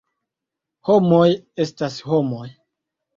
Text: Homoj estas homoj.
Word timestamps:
Homoj 0.87 1.27
estas 1.65 1.99
homoj. 2.13 2.47